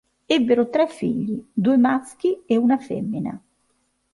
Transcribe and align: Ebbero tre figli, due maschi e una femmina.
Ebbero 0.35 0.67
tre 0.69 0.87
figli, 0.87 1.45
due 1.53 1.77
maschi 1.77 2.41
e 2.47 2.57
una 2.57 2.79
femmina. 2.79 3.39